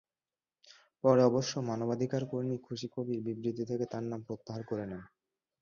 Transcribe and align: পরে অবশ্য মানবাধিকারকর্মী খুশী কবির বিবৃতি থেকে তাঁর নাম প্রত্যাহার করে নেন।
পরে 1.03 1.21
অবশ্য 1.23 1.53
মানবাধিকারকর্মী 1.69 2.57
খুশী 2.59 2.87
কবির 2.93 3.19
বিবৃতি 3.25 3.63
থেকে 3.65 3.85
তাঁর 3.91 4.03
নাম 4.03 4.21
প্রত্যাহার 4.27 4.63
করে 4.69 4.85
নেন। 4.85 5.01